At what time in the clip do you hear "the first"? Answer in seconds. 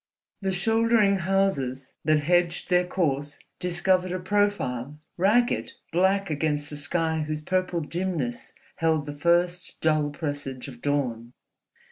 9.05-9.75